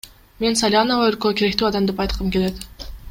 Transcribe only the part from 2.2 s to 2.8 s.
келет.